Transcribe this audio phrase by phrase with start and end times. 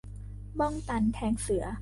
[0.59, 1.63] บ้องตันแทงเสือ